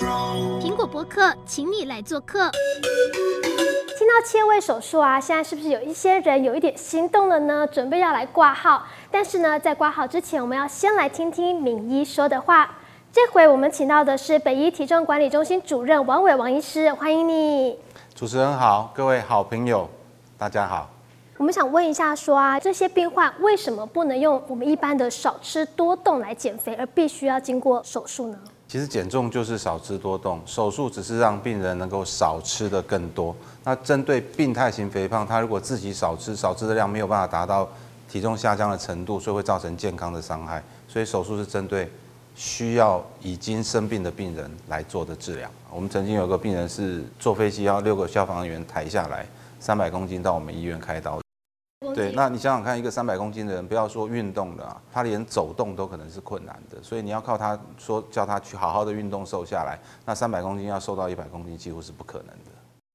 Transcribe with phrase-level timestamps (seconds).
[0.00, 2.48] 苹果博客，请你来做客。
[3.98, 7.66] 听到切胃手术啊，现在是不是有一些人有一点心动了呢？
[7.66, 12.78] 准备要来挂号，但是呢，在挂号之前，我们要先来听听名医说的话。
[13.12, 17.76] 这回我们请到的是北医体重管理中心主任王伟王医师，欢迎你。
[18.14, 19.88] 主持人好，各位好朋友，
[20.36, 20.88] 大家好。
[21.38, 28.38] 我们想问一下，说啊，这些病患为什么不能用我们一般的少吃多动来减肥，而必须要经过手术呢？
[28.68, 33.34] 其实减重就是少吃多动，手术只是让病人能够少吃的更多。
[33.64, 37.66] 那针对病态型肥胖，他如果自己少吃，少吃的量没有办法达到
[38.10, 40.62] 体重下降的程度，所以会造成健康的伤害。
[40.86, 41.90] 所以手术是针对
[42.36, 45.50] 需要已经生病的病人来做的治疗。
[45.70, 49.26] 我们曾经有个病人是坐飞机要六个消防员抬下来，
[49.58, 51.18] 三百公斤到我们医院开刀。
[51.94, 62.50] 对，那你想想看，一个三百公斤的人，不要说运动了啊，他连走动都可能是困难的，所以你要靠他说叫他去好好的运动瘦下来，那三百公斤要瘦到一百公斤几乎是不可能的。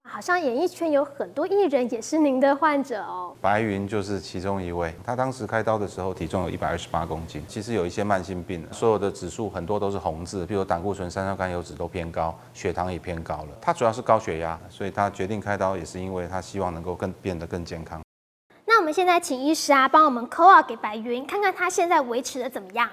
[0.05, 3.33] 好像演艺圈有很多艺人也是您的患者哦。
[3.41, 13.47] 白云就是其中一位，他当时开刀的时候体重有一百二十八公斤，其实有一些慢性病，所有的指数很多都是红字，比如胆固醇、三酸甘油脂都偏高，血糖也偏高了。
[13.61, 17.99] 他主要是高血压，所以他决定开刀也是因为他希望能够更变得更健康。
[18.75, 22.89] 那我们现在请医师啊，帮我们 call out 给白云，看看他现在维持的怎么样。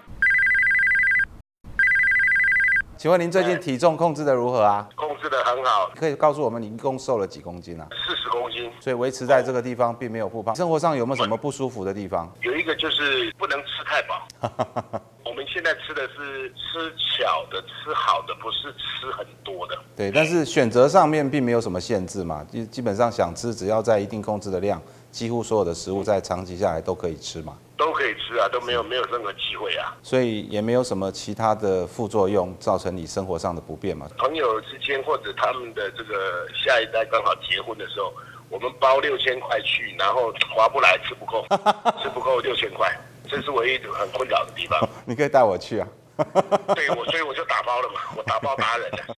[2.99, 4.87] 请问您最近体重控制的如何啊？
[4.95, 5.91] 控制的很好。
[5.97, 7.89] 可以告诉我们你一共瘦了几公斤啊？
[8.07, 8.71] 四十公斤。
[8.79, 10.55] 所以维持在这个地方，并没有复胖。
[10.55, 12.31] 生活上有没有什么不舒服的地方？
[12.43, 14.29] 有一个就是不能吃太饱。
[15.25, 19.79] 我们现在吃的是吃巧的、吃好的，不是吃很多的。
[19.97, 24.79] 对，但是选择上面并没有什么限制嘛，基基本上想吃，只要在一定控制的量。
[25.11, 27.57] 几乎所有的食物在长期下来都可以吃嘛？
[27.77, 29.97] 都可以吃啊，都没有没有任何机会啊。
[30.03, 34.07] 所以也没有什么其他的副作用造成你生活上的不便嘛？
[34.19, 38.13] 朋友之间或者他们的这个下一代刚好结婚的时候，
[38.51, 41.45] 我们包六千块去，然后划不来，吃不够，
[42.03, 42.95] 吃不够六千块，
[43.29, 44.79] 这是唯一很困扰的地方。
[45.07, 45.89] 你可以带我去啊。
[46.75, 49.15] 对，我所以我就打包了嘛，我打包达人了。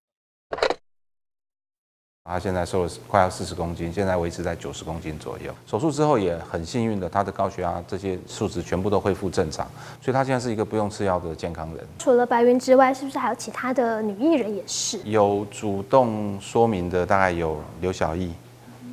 [2.25, 5.53] 他现在瘦了快要四十公斤，现在维持在九十公斤左右。
[5.67, 9.67] 手术之后也很幸运的，他的高血压这些数值全部都恢复正常，
[10.01, 11.85] 所以他现在是一个不用吃药的健康人。
[11.99, 14.97] 除了白云之外，是不是还有其他的女艺人也是？
[15.03, 18.31] 有主动说明的，大概有刘晓艺，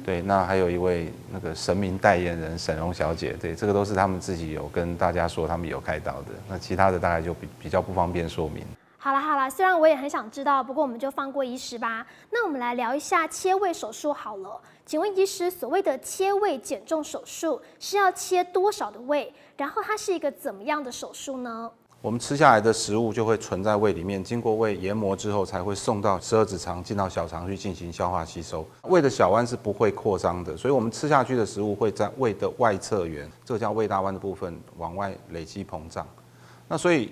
[0.04, 6.32] 对，那还有一位那个神明代言人沈荣小姐，对，这个都是他们自己有跟大家说他们有开刀的。
[6.48, 8.64] 那其他的大概就比比较不方便说明。
[9.02, 12.06] 好了好了，虽然我也很想知道，不过我们就放过医师吧。
[12.30, 14.60] 那我们来聊一下切胃手术好了。
[14.84, 19.32] 请问医师，所谓的切胃减重手术是要切多少的胃？
[19.56, 21.70] 然后它是一个怎么样的手术呢？
[22.02, 28.66] 我们吃下来的食物就会存在胃里面，经过胃研磨之后，才会送到十二指肠进到小肠去进行消化吸收。
[28.82, 36.06] 胃的小弯是不会扩张的，所以我们吃下去的食物会在胃的外侧缘，这叫胃大弯的部分往外累积膨胀。
[36.68, 37.10] 那所以。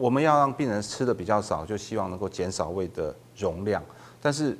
[0.00, 3.82] 我们要让病人吃的比较少，就希望能够减少胃的容量。
[4.18, 4.56] 但是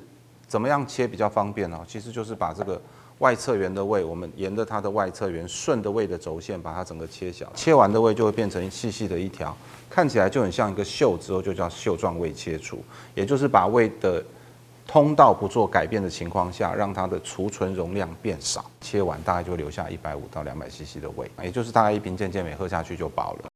[0.47, 1.83] 怎么样切比较方便呢？
[1.87, 2.79] 其实就是把这个
[3.17, 7.51] 外侧缘的胃，我们沿着它的外侧缘，顺着胃的轴线把它整个切小。
[7.55, 9.57] 切完的胃就会变成细细的一条，
[9.89, 12.77] 看起来就很像一个袖，之后就叫袖状胃切除。
[13.15, 14.23] 也就是把胃的
[14.85, 18.63] 通道不做改变的情况下，让它的储存容量变少。
[18.79, 23.50] 切完大概就留下一百五到两百 CC 的胃，也就是大概一瓶健健美喝下去就饱了。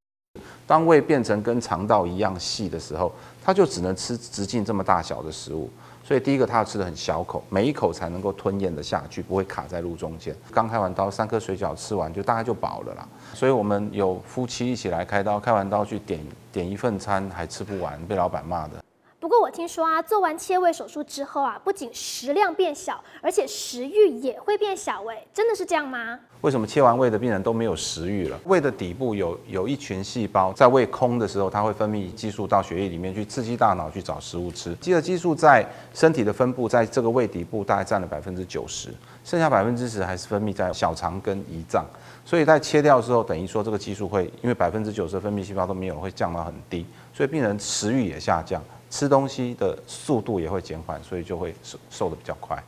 [0.68, 3.12] 当胃变成跟肠道一样细的时候，
[3.44, 5.70] 它就只能吃直径这么大小的食物。
[6.04, 10.36] 所以第一个，它要吃的很小口，每一口才能够吞咽的下去，不会卡在路中间。
[10.52, 13.08] 刚开完刀，三颗水饺吃完就大概就饱了啦。
[13.34, 16.20] 所以我们有夫妻一起来开刀，开完刀去点
[16.52, 18.85] 点一份餐还吃不完，被老板骂的。
[19.26, 25.04] 不过我听说啊，做完切胃手术之后啊，不仅食量变小，而且食欲也会变小。
[25.10, 26.20] 哎，真的是这样吗？
[26.42, 28.40] 为什么切完胃的病人都没有食欲了？
[28.46, 34.76] 胃的底部有有一群细胞，在胃空的时候，它会分泌激素到血液里面去刺激大脑去找食物吃。
[34.76, 41.84] 饥饿激素在身体的分布，在这个胃底部大概占了百分之九十，剩下百分之十还是分泌在小肠跟胰脏。
[42.24, 48.62] 所以在切掉之后，等于说这个激素会因为百分之九十的分泌细胞都没有，会降到很低，所以病人食欲也下降。
[48.90, 52.64] 吃东西的速度也会减缓，所以就会瘦瘦的比较快。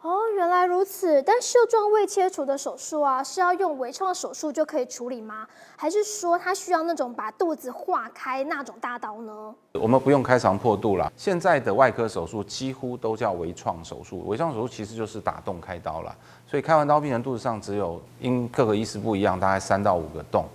[0.00, 1.20] 哦，原来如此。
[1.22, 5.46] 但袖状胃切除的手术啊，是要用微创手术就可以处理吗？
[5.76, 9.54] 还是说它需要那种把肚子划开那种大刀呢？
[9.72, 11.12] 我们不用开肠破肚啦。
[11.16, 14.26] 现在的外科手术几乎都叫微创手术。
[14.28, 16.14] 微创手术其实就是打洞开刀啦。
[16.46, 20.46] 所以开完刀，病人肚子上只有因各个医师不一样，大概三到五个洞。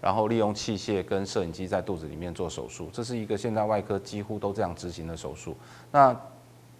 [0.00, 5.56] 然后利用器械跟摄影机在肚子里面做手术，这是一个现在外科几乎都这样执行的手术。
[5.92, 6.14] 那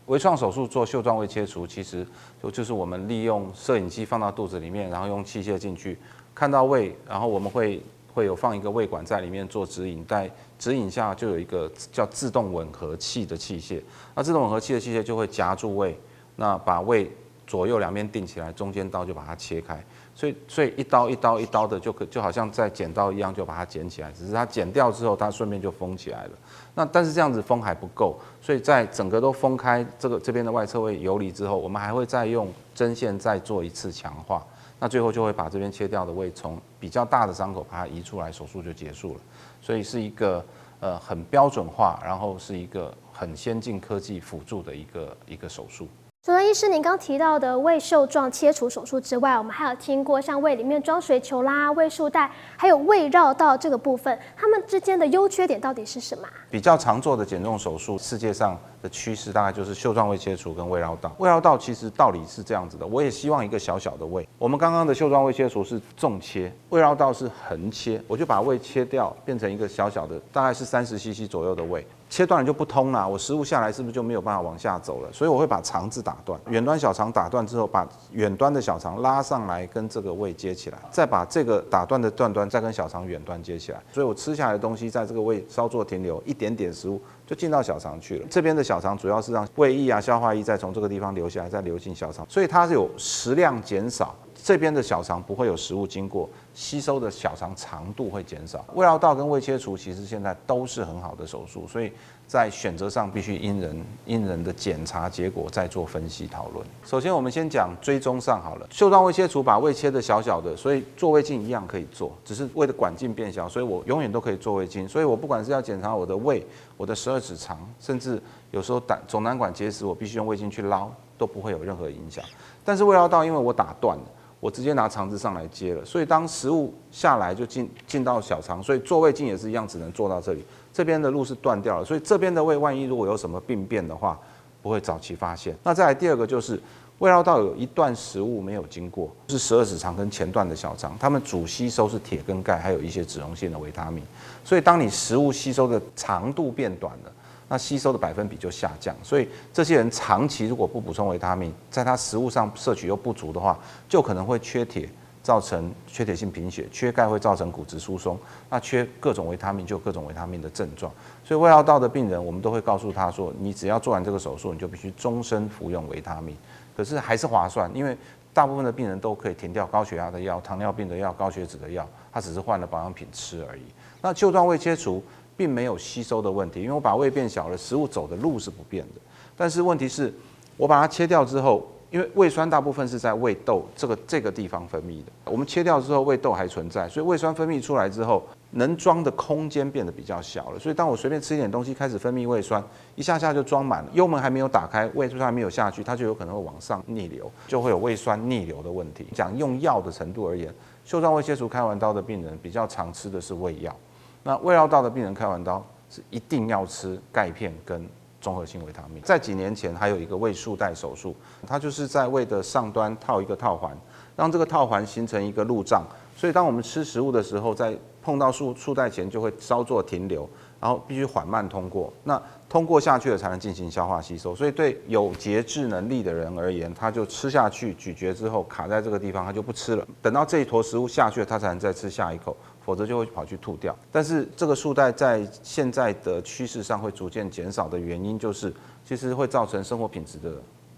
[0.06, 2.06] 微创手术做袖状胃切除，其实
[2.42, 5.96] 就就是我们利用摄影机放到肚子里面，然后用器械进去
[6.34, 7.80] 看到胃，然后我们会
[8.12, 10.28] 会有放一个胃管在里面做指引，在
[10.58, 13.80] 指引下就有一个叫自动吻合器的器械，
[14.14, 15.96] 那自动吻合器的器械就会夹住胃，
[16.34, 17.08] 那把胃
[17.46, 19.84] 左右两边定起来，中间刀就把它切开。
[20.14, 24.12] 所以，所以一刀一刀一刀的就可就好像在剪刀一样，就把它剪起来。
[24.12, 26.30] 只是它剪掉之后，它顺便就封起来了。
[26.74, 34.44] 那但是这样子封还不够，所以在整个都封开这个这边的外侧位游离之后，我们还会再用针线再做一次强化。
[34.78, 39.20] 那最后就会把这边切掉的胃从比较大的伤口把它移出来，手术就结束了。
[39.62, 40.44] 所以是一个
[40.80, 45.86] 呃很标准化，然后是一个很先进科技辅助的一个一个手术。
[46.22, 56.28] 除了医师您刚提到的胃袖状切除手术之外，我们还有听过像胃里面装水球啦、胃束带，还有胃绕道这个部分，它们之间的优缺点到底是什么？
[56.50, 61.12] 比较常做的减重手术，世界上的趋势大概就是袖状胃切除跟胃绕道。
[61.18, 64.26] 胃绕道其实道理是这样子的，我也希望一个小小的胃。
[64.38, 71.86] 我们刚刚的袖状胃切除是纵切，胃绕道是横切，我就把胃切掉，变成一个小小的，大概是三十 CC 左右的胃。
[72.08, 75.08] 切断了就不通了，我食物下来是不是就没有办法往下走了？
[75.12, 83.80] 所以我会把肠子打断，远端小肠打断之后，把远端的小肠拉上来跟这个胃接起来，再把这个打断的断端再跟小肠远端接起来。
[83.92, 87.00] 所以我吃下来的东西在这个胃稍作停留，一点点食物
[87.30, 88.26] 就进到小肠去了。
[88.28, 94.12] 这边的小肠主要是让胃液啊、消化液再从这个地方流下来，再流进小肠，所以它是有食量减少。
[94.42, 98.64] 这边的小肠不会有食物经过，吸收的小肠长度会减少。
[98.74, 101.92] 胃绕道跟胃切除其实现在都是很好的手术，所以
[102.26, 106.66] 在选择上必须因人因人的检查结果再做分析讨论。
[106.84, 114.88] 首先我们先讲追踪上好了，袖状胃切除把胃切得小小的，所以做胃镜一样可以做，只是胃的管径变小，所以我永远都可以做胃镜。
[114.88, 116.46] 所以我不管是要检查我的胃、
[116.76, 118.20] 我的十二指肠，甚至
[118.52, 120.88] 有时候胆总胆管结石，我必须用胃镜去捞，
[121.18, 122.24] 都不会有任何影响。
[122.64, 124.04] 但是胃绕道因为我打断了。
[124.40, 130.42] 我直接拿肠子上来接了，所以当食物下来就进进到小肠，所以做胃镜也是一样，只能做到这里。
[130.72, 134.18] 这边的路是断掉了，所以这边的胃万一如果有什么病变的话，
[134.62, 135.54] 不会早期发现。
[135.62, 136.58] 那再来第二个就是
[137.00, 144.02] 胃绕道有一段食物没有经过，是十二指肠跟前段的小肠，它们主吸收是铁跟钙，还有一些脂溶性的维他命。
[144.42, 147.12] 所以当你食物吸收的长度变短了。
[147.52, 153.58] 那吸收的百分比就下降，所以这些人长期如果不补充维他命，在他食物上摄取又不足的话，
[153.88, 154.88] 就可能会缺铁，
[155.20, 158.16] 造成缺铁性贫血；缺钙会造成骨质疏松。
[158.48, 160.92] 那缺各种维他命就有各种维他命的症状。
[161.24, 166.36] 所以胃绕道的病人，我们都会告诉他说，你只要做完这个手术，你就必须终身服用维他命。
[166.76, 167.98] 可是还是划算，因为
[168.32, 173.62] 大部分的病人都可以停掉高血压的药、糖尿病的药、高血脂的药，他只是换了保养品吃而已。
[174.00, 175.02] 那袖状胃切除。
[175.40, 179.00] 并没有吸收的问题，因为我把胃变小了，食物走的路是不变的。
[179.34, 180.12] 但是问题是，
[180.58, 190.58] 我把它切掉之后，因为胃酸大部分是在胃窦这个这个地方分泌的，我们切掉之后，胃窦还存在，所以胃酸分泌出来之后，能装的空间变得比较小了。
[190.58, 192.62] 所以当我随便吃一点东西，开始分泌胃酸，
[192.94, 199.06] 一下下就装满了，幽门还没有打开，胃酸还没有下去，它就有可能会往上逆流，就会有胃酸逆流的问题。
[199.14, 200.54] 讲用药的程度而言，
[200.84, 203.74] 袖状胃切除开完刀的病人比较常吃的是胃药。
[204.22, 207.88] 那胃绕道的病人开完刀是一定要吃钙片跟
[208.20, 209.02] 综合性维他命。
[209.02, 211.14] 在几年前还有一个胃束带手术，
[211.46, 213.76] 它就是在胃的上端套一个套环，
[214.16, 215.82] 让这个套环形成一个路障，
[216.16, 220.28] 所以当我们吃食物的时候，在碰到束束带前就会稍作停留，
[220.60, 221.92] 然后必须缓慢通过。
[222.04, 224.34] 那通过下去了才能进行消化吸收。
[224.34, 229.86] 所以对有节制能力的人而言，他就吃下去咀嚼之后卡在这个地方，他就不吃了。
[230.02, 232.36] 等到这一坨食物下去了，他才能再吃下一口。
[232.70, 233.76] 否则就会跑去吐掉。
[233.90, 240.30] 但是这个束带在现在的趋势上会逐渐减少的原因，就是其实会造成生活品质的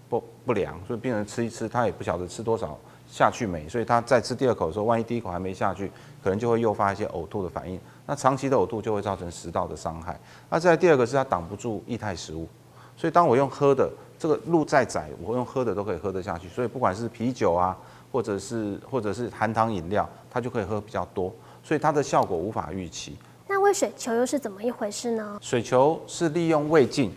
[0.09, 0.73] 不不良。
[0.87, 2.75] 所以病人吃一吃，他也不晓得吃多少
[3.07, 5.91] 下去没，所以他再吃第二口的时候，万一第一口还没下去，
[6.23, 7.79] 可能就会诱发一些呕吐的反应。
[8.07, 10.19] 那长期的呕吐就会造成食道的伤害。
[10.49, 12.47] 那再第二个是它挡不住液态食物，
[12.97, 16.49] 所以当我用喝的，这个路再窄，我用喝的都可以喝得下去。
[16.49, 17.77] 所以不管是啤酒啊，
[18.11, 21.31] 或者是或者是含糖饮料，它就可以喝比较多。
[21.63, 23.15] 所以它的效果无法预期。
[23.47, 25.37] 那胃水球又是怎么一回事呢？
[25.41, 27.11] 水球是利用胃镜，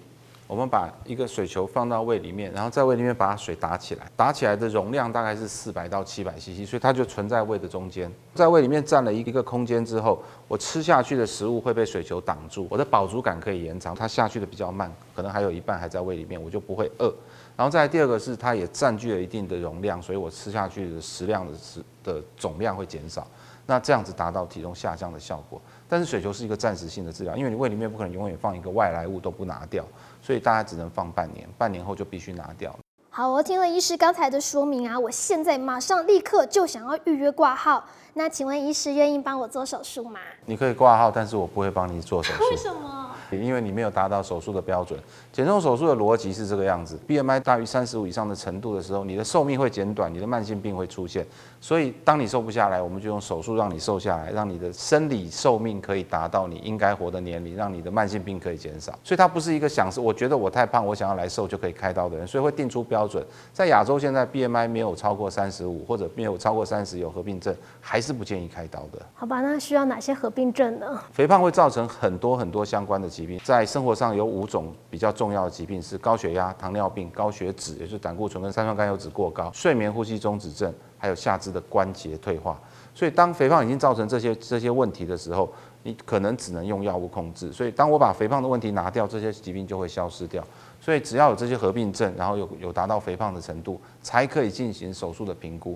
[0.46, 17.12] 我们把一个水球放到胃里面，然后在胃里面把水打起来，打起来的容量大概是四百到七百 CC，所以它就存在胃的中间，在胃里面占了一个空间之后，我吃下去的食物会被水球挡住，我的饱足感可以延长，它下去的比较慢，可能还有一半还在胃里面，我就不会饿。
[17.56, 23.26] 然后再来第二个是它也占据了一定的容量，所以我吃下去的食量的食的总量会减少。
[23.66, 25.60] 那这样子达到体重下降的效果。
[25.88, 29.84] 但是水球是一个暂时性的治疗，因为你胃里面不可能永远放一个外来物都不拿掉，
[30.22, 32.74] 所以大家只能放半年，半年后就必须拿掉。
[33.10, 37.82] 好，我听了医师刚才的说明啊，我现在马上立刻就想要预约挂号。
[38.12, 40.20] 那请问医师愿意帮我做手术吗？
[40.44, 42.44] 你可以挂号，但是我不会帮你做手术。
[42.50, 43.15] 为什么？
[43.30, 44.98] 因为你没有达到手术的标准。
[45.32, 51.26] 减重手术的逻辑是这个样子：BMI 大于三十五以上的程度的时候，你的寿命会减短，你的慢性病会出现。
[51.60, 58.92] 所以，当你瘦不下来，我们就用手术让你瘦下来，让你的生理寿命可以达到你应该活的年龄，让你的慢性病可以减少。
[59.02, 62.26] 所以，它不是一个想是我觉得我太胖，我想要来瘦就可以开刀的人。
[62.26, 63.24] 所以会定出标准。
[63.52, 69.04] 在亚洲，现在 BMI 没有超过三十五，或者没有超过三十有合并症，还是不建议开刀的。
[69.14, 70.86] 好吧，那需要哪些合并症呢？
[71.12, 82.60] 肥胖会造成很多很多相关的疾病，在生活上有五种比较重要的疾病是高血压、糖尿病、高血脂，也就是胆固醇跟三酸甘油脂过高、睡眠呼吸中止症，还有下肢的关节退化。
[82.94, 85.50] 所以当肥胖已经造成这些这些问题的时候，
[85.82, 87.50] 你可能只能用药物控制。
[87.50, 90.44] 所以当我把肥胖的问题拿掉，这些疾病就会消失掉。
[90.78, 95.74] 所以只要有这些合并症，然后有有达到肥胖的程度，才可以进行手术的评估。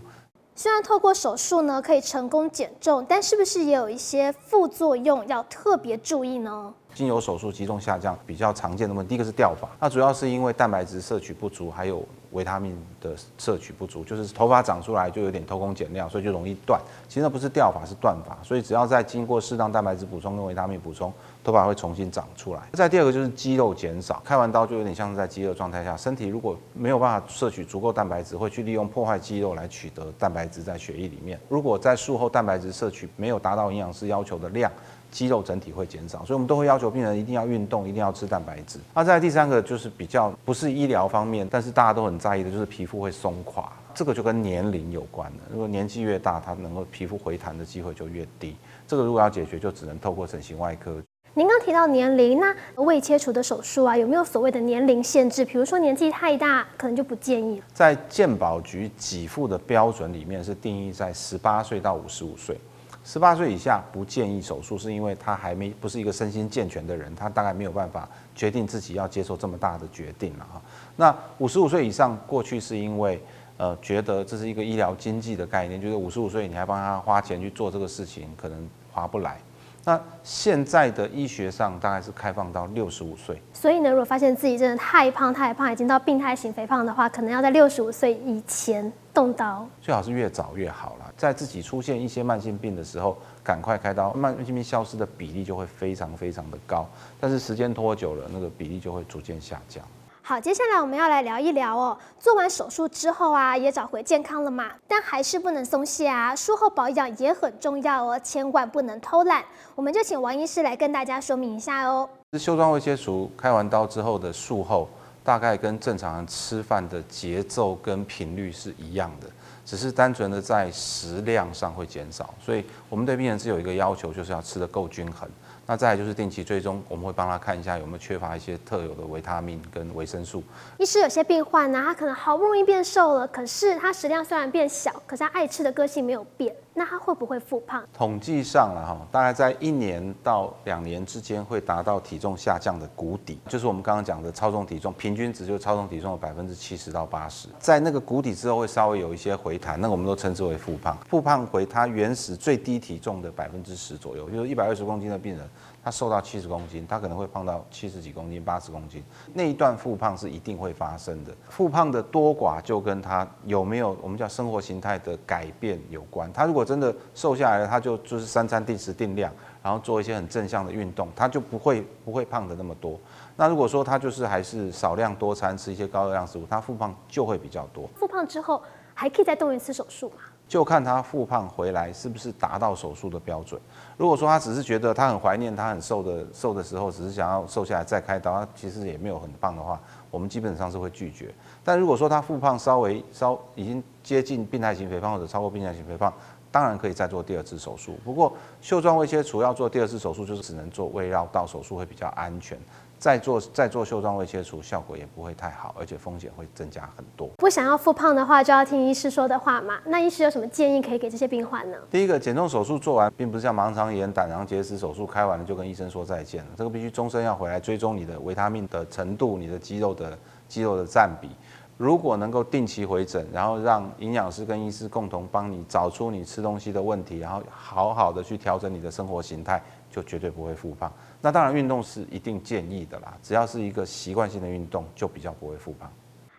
[0.55, 6.75] 虽然透过手术呢可以成功减重，但是不是也有一些副作用要特别注意呢？
[6.95, 16.81] 经由手术体重下降比较常见的问题，第一个是掉发，那主要是因为蛋白质摄取不足，还有维他命的摄取不足，就是头发长出来就有点偷工减料，所以就容易断。
[17.09, 18.37] 其实那不是掉发，是断发。
[18.43, 22.61] 所以只要再经过适当蛋白质补充跟维他命补充，头发会重新长出来。
[22.73, 31.39] 再第二个就是肌肉减少，开完刀就有点像是在饥饿状态下，身体如果没有办法摄取足够蛋白质，会去利用破坏肌肉来取得蛋白质在血液里面。
[31.49, 34.71] 如果在术后蛋白质摄取没有达到营养师要求的量，
[35.11, 38.79] 肌肉整体会减少，所以我们都会要求病人一定要运动，一定要吃蛋白质。
[38.95, 45.39] 那再来第三个就是比较不是医疗方面，但是大家都很在意的，就是皮肤会松垮，这个就跟年龄有关了。
[45.51, 48.57] 如果年纪越大，它能够皮肤回弹的机会就越低。
[48.87, 50.97] 这个如果要解决，就只能透过整形外科。
[51.35, 52.53] 您刚提到年龄，那
[52.83, 55.45] 未切除的手术啊，有没有所谓的年龄限制？
[55.45, 57.63] 比如说年纪太大，可能就不建议。
[57.73, 62.57] 在健保局给付的标准里面是定义在十八岁到五十五岁。
[63.03, 70.61] 十八岁以下不建议手术，是因为他还没不是一个身心健全的人，他大概没有办法决定自己要接受这么大的决定了哈。
[70.97, 73.21] 那五十五岁以上，过去是因为
[73.57, 79.39] 呃觉得这是一个医疗经济的概念，就是五十五岁你还帮他花钱去做这个事情，可能划不来。
[79.83, 91.13] 那现在的医学上大概是开放到六十五岁，所以呢，如果发现自己真的太胖太胖，已经到病态型肥胖的话，可能要在六十五岁以前动刀，最好是越早越好了。
[91.17, 96.87] 在自己出现一些慢性病的时候，赶快开刀，慢性病消失的比例就会非常非常的高。
[97.19, 99.85] 但是时间拖久了，那个比例就会逐渐下降。
[100.23, 101.97] 好，接下来我们要来聊一聊哦。
[102.21, 106.37] 做完手术之后啊，也找回健康了嘛，但还是不能松懈啊。
[106.37, 109.45] 术后保养也很重要哦，千万不能偷懒。
[109.75, 112.09] 我们就请王医师来跟大家说明一下哦。
[112.33, 114.89] 是袖状胃切除开完刀之后的术后，
[115.31, 119.29] 大概跟正常人吃饭的节奏跟频率是一样的，
[119.65, 122.35] 只是单纯的在食量上会减少。
[122.45, 125.31] 所以我们对病人是有一个要求，就是要吃得够均衡。
[125.71, 130.43] 那再来就是定期追踪，我们会帮他看一下有没有缺乏一些特有的维他命跟维生素。
[130.79, 136.53] 医师，有些病患呢，他可能好不容易变瘦了，可是他食量虽然变小，可是他爱吃的个性没有变。
[136.73, 137.85] 那他会不会复胖？
[137.93, 150.97] 统计上了哈，大概在一年到两年之间会达到体重下降的谷底，就是我们刚刚讲的超重体重，平均值就是超重体重的百分之七十到八十，在那个谷底之后会稍微有一些回弹，那我们都称之为复胖。
[151.09, 155.47] 复胖回他原始最低体重的百分之十左右，就是一百二十公斤的病人，
[155.83, 161.33] 他瘦到七十公斤，他可能会胖到七十几公斤、八十公斤，那一段复胖是一定会发生的。
[161.49, 166.31] 复胖的多寡就跟他有没有我们叫生活形态的改变有关。
[166.33, 169.33] 他如果真的瘦下来了，他就就是三餐定时定量，
[169.63, 172.99] 然后做一些很正向的运动，他就不会不会胖的那么多。
[173.37, 177.89] 那如果说他就是还是少量多餐，吃一些高热量食物，他复胖就会比较多。
[177.97, 180.17] 复胖之后还可以再动一次手术吗？
[180.51, 183.61] 就看他复胖回来是不是达到手术的标准。
[183.97, 189.81] 如果说他只是觉得他很怀念他很瘦的瘦的时候，只是想要瘦下来再开刀，他其实也没有很胖的话，
[190.11, 191.33] 我们基本上是会拒绝。
[191.63, 196.13] 但如果说他复胖稍微稍已经接近病态型肥胖或者超过病态型肥胖，
[196.51, 202.59] 当然可以再做第二次手术，不过袖状胃切除要做第二次手术，就是只能做胃绕道手术会比较安全。
[203.01, 207.27] 再做再做袖状胃切除效果也不会太好，而且风险会增加很多。
[207.39, 209.79] 不想要复胖的话，就要听医师说的话嘛。
[209.87, 211.79] 那医师有什么建议可以给这些病患呢？
[211.91, 221.31] 第一个，减重手术做完，并不是像盲肠炎、胆囊结石手术开完了就跟医生说再见了，这个必须终身要回来追踪你的维他命的程度、你的肌肉的肌肉的占比。
[221.79, 230.93] 如果能够定期回诊，然后让营养师跟医师共同帮你找出你吃东西的问题，然后好好的去调整你的生活形态，就绝对不会复胖。
[231.21, 235.91] 那当然运动是一定建议的啦，只要是一个习惯性的运动，就比较不会复胖。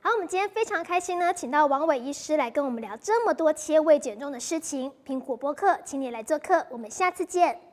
[0.01, 4.91] 好，我们今天非常开心呢，请到王伟医师来跟我们聊这么多切胃减重的事情。
[5.05, 7.71] 苹果播客，请你来做客，我们下次见。